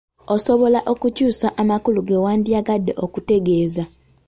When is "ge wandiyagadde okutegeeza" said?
2.07-3.83